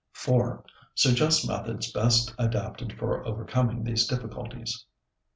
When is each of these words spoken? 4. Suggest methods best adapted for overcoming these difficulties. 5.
4. 0.13 0.65
Suggest 0.95 1.47
methods 1.47 1.91
best 1.91 2.33
adapted 2.39 2.91
for 2.97 3.23
overcoming 3.23 3.83
these 3.83 4.07
difficulties. 4.07 4.73
5. 4.73 4.85